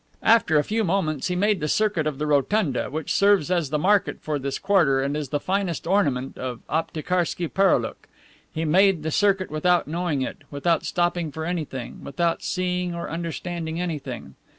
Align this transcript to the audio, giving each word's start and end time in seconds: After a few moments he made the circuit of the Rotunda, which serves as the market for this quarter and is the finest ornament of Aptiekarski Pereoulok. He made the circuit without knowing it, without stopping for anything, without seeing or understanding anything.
After 0.23 0.57
a 0.57 0.63
few 0.63 0.83
moments 0.83 1.27
he 1.27 1.35
made 1.35 1.59
the 1.59 1.67
circuit 1.67 2.07
of 2.07 2.17
the 2.17 2.25
Rotunda, 2.25 2.89
which 2.89 3.13
serves 3.13 3.51
as 3.51 3.69
the 3.69 3.77
market 3.77 4.19
for 4.19 4.39
this 4.39 4.57
quarter 4.57 4.99
and 4.99 5.15
is 5.15 5.29
the 5.29 5.39
finest 5.39 5.85
ornament 5.85 6.39
of 6.39 6.61
Aptiekarski 6.69 7.47
Pereoulok. 7.53 8.07
He 8.51 8.65
made 8.65 9.03
the 9.03 9.11
circuit 9.11 9.51
without 9.51 9.87
knowing 9.87 10.23
it, 10.23 10.37
without 10.49 10.85
stopping 10.85 11.31
for 11.31 11.45
anything, 11.45 12.03
without 12.03 12.41
seeing 12.41 12.95
or 12.95 13.11
understanding 13.11 13.79
anything. 13.79 14.33